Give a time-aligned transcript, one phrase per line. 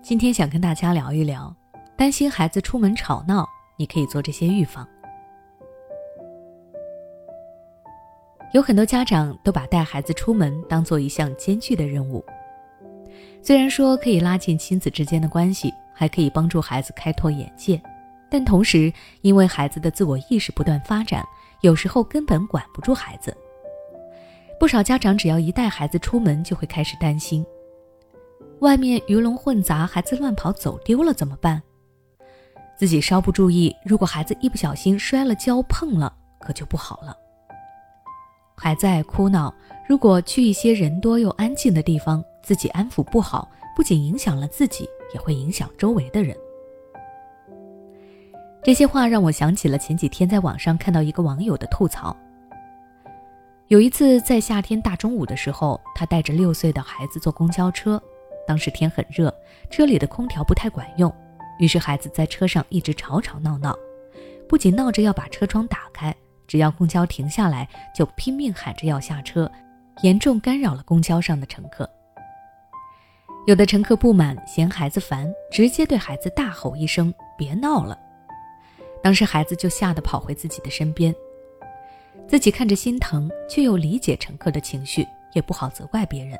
[0.00, 1.54] 今天想跟大家聊一聊，
[1.96, 4.86] 担心孩子出门吵闹，你可以做这些预防。
[8.54, 12.24] 有很多家长都把带孩子出门当做一项艰巨的任务，
[13.42, 17.80] 虽然说可以拉近亲子之间的关系，还可以帮助孩子开拓眼界，
[18.30, 18.90] 但同时
[19.20, 21.22] 因为孩子的自我意识不断发展，
[21.60, 23.36] 有时候根本管不住孩子。
[24.58, 27.44] 不少家长只要一带孩子出门，就会开始担心：
[28.60, 31.62] 外面鱼龙混杂，孩子乱跑走丢了怎么办？
[32.76, 37.16] 自己稍不注意，如果孩子一不小心摔了跤碰了，可就不好了。
[38.56, 39.54] 还在哭闹，
[39.88, 46.36] 如果去一些人多又安静的地方，自己安抚不好，不仅影响了自己，也会影响周围的人。
[48.64, 52.14] 这些话让我想起了前几天在网上看到一个网友的吐槽。
[53.68, 58.02] 有一次在夏天大中午的时候，他带着六岁的孩子坐公交车，
[58.48, 59.32] 当时天很热，
[59.68, 61.14] 车里的空调不太管用，
[61.58, 63.76] 于是孩子在车上一直吵吵闹闹，
[64.48, 66.16] 不仅闹着要把车窗打开，
[66.46, 69.50] 只要公交停下来就拼命喊着要下车，
[70.02, 71.86] 严重干扰了公交上的乘客。
[73.46, 77.98] 有的乘客不满，嫌孩子烦，直接对孩子大吼一声：“别闹了！”
[79.04, 81.14] 当时孩子就吓得跑回自己的身边。
[82.26, 86.38] 自己看着心疼，却又理解乘客的情绪，也不好责怪别人。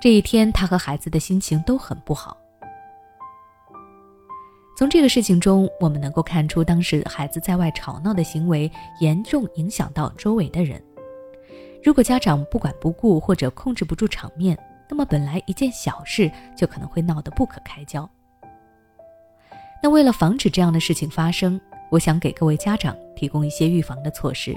[0.00, 2.36] 这一天，他和孩子的心情都很不好。
[4.76, 10.82] 从这个事情中，我们能够看出，当时孩子在外吵闹的行为严重影响到周围的人。
[11.82, 14.56] 如果家长不管不顾或者控制不住场面，
[14.88, 18.08] 那么本来一件小事就可能会闹得不可开交。
[19.82, 21.58] 那为了防止这样的事情发生，
[21.90, 24.54] 我想给各位家长提供一些预防的措施。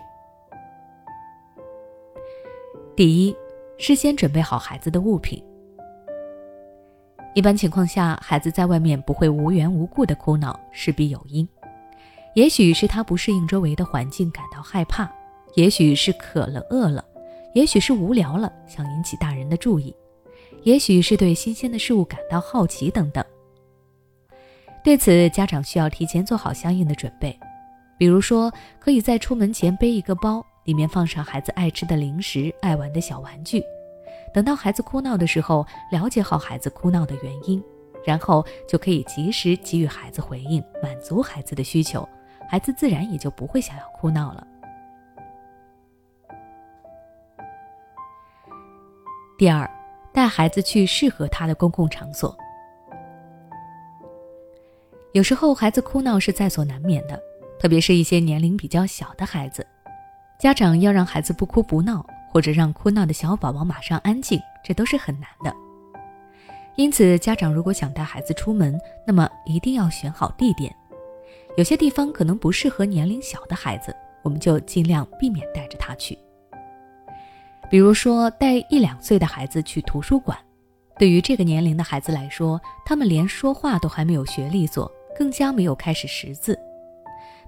[2.96, 3.36] 第一，
[3.82, 5.42] 事先准备好孩子的物品。
[7.34, 11.48] 一般情况下，孩子在外面不会无缘无故的哭闹，势必有因。
[12.36, 15.08] 也许是他不适应周围的环境，感到害怕；
[15.56, 17.02] 也许是渴了、饿了；
[17.56, 19.96] 也许是无聊了，想引起大人的注意；
[20.64, 23.24] 也许是对新鲜的事物感到好奇等等。
[24.84, 27.40] 对此，家长需要提前做好相应的准备，
[27.98, 30.46] 比如说，可以在出门前背一个包。
[30.70, 33.64] 里面放上孩子爱吃的零食、爱玩的小玩具，
[34.32, 37.60] 等到孩子哭闹的时候，了解好孩子哭闹的原因，
[38.06, 42.08] 然后就可以及时给予孩子回应，满足孩子的需求，
[42.48, 44.46] 孩子自然也就不会想要哭闹了。
[49.40, 49.68] 第二，
[50.14, 52.38] 带孩子去适合他的公共场所。
[55.14, 57.20] 有时候孩子哭闹是在所难免的，
[57.60, 59.66] 特别是一些年龄比较小的孩子。
[60.40, 62.02] 家长要让孩子不哭不闹，
[62.32, 65.54] 或者让哭闹的小宝宝马上安静，这都是很难的。
[66.78, 70.74] 因此，家长如果想带孩子出门，那么一定要选好地点。
[71.58, 76.18] 有些地方可能不适合年龄小的孩子，我们就尽量避免带着他去。
[77.70, 80.38] 比如说，带一两岁的孩子去图书馆，
[80.98, 86.58] 对于这个年龄的孩子来说，他们连说话都还没有学利索，更加没有开始识字。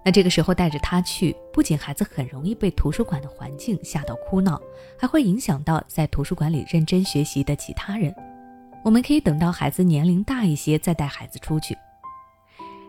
[0.04, 4.60] 那这个时候带着他去，不仅孩子很容易被图书馆的环境吓到哭闹，
[4.98, 8.14] 还会影响到在图书馆里认真学习的其他人。
[8.84, 11.78] 我们可以等到孩子年龄大一些再带孩子出去。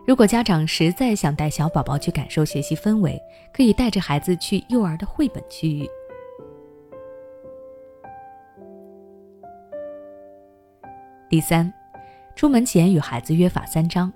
[0.07, 3.21] 如果家长实在想带小宝宝去感受学习氛围，
[3.53, 5.87] 可以带着孩子去幼儿的绘本区域。
[11.29, 11.71] 第三，
[12.35, 14.11] 出门前与孩子约法三章。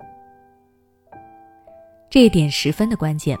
[2.10, 3.38] 这一点十分的关键，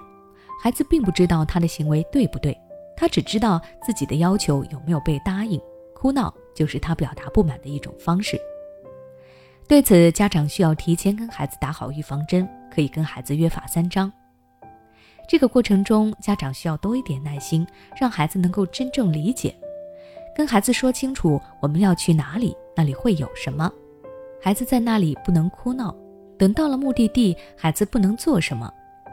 [0.62, 2.56] 孩子并不知道他的行为对不对，
[2.96, 5.60] 他只知道自己的要求有没有被答应。
[5.94, 8.38] 哭闹就是他表达不满的一种方式。
[9.66, 14.12] 对此，家长需要提前跟孩子打好预防针，可以跟孩子约法三章。
[15.28, 17.66] 这个过程中，家长需要多一点耐心，
[18.00, 19.54] 让孩子能够真正理解，
[20.34, 23.70] 跟孩子说清楚我们要去哪里，那里会有什么，
[24.40, 25.94] 孩子在那里不能哭闹。
[26.38, 28.72] 等到了目的地，孩子不能做什么，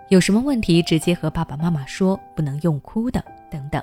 [0.10, 3.82] 有什么问题直接和爸爸妈妈说，不能用哭的等等。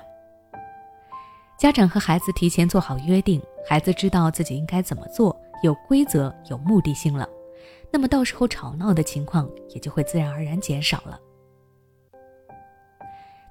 [1.57, 7.27] 家长和孩子提前做好约定，孩子知道自己应该怎么做，有规则、有目的性了，
[7.91, 11.19] 那么到时候吵闹的情况也就会自然而然减少了。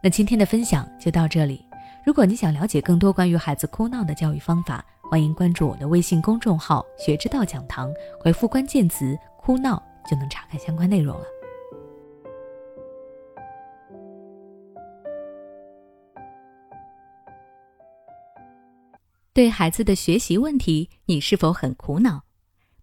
[0.02, 1.64] 那今天的分享就到这里，
[2.04, 9.16] 如果你想了解更多关于孩子哭闹的教育方法，欢迎关注我的微信公众号“学之道讲堂”，回复关键词。
[9.44, 11.26] 哭闹就能查看相关内容了。
[19.32, 22.22] 对孩子的学习问题，你是否很苦恼？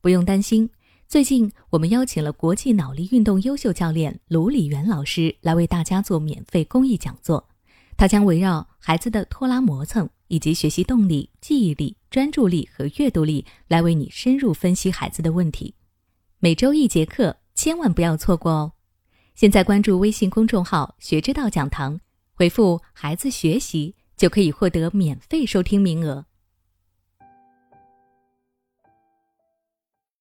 [0.02, 0.70] 不用担心，
[1.08, 7.48] 最近，我们邀请了国际脑力运动优秀教练卢礼元老师来为大家做免费公益讲座。
[7.96, 15.74] 他将围绕孩子的拖拉磨蹭以及学习动力、记忆力、专注力和阅读力，来为你深入分析孩子的问题。
[16.41, 18.71] 每周一节课，千万不要错过哦！
[19.36, 22.00] 现在关注微信公众号“学之道讲堂”，
[22.33, 26.25] 回复“孩子学习”就可以获得免费收听名额。